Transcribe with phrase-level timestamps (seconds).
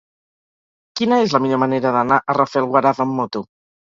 [0.99, 3.45] Quina és la millor manera d'anar a Rafelguaraf amb moto?